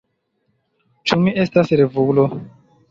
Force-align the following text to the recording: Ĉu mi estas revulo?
Ĉu 1.11 1.21
mi 1.27 1.37
estas 1.45 1.73
revulo? 1.85 2.29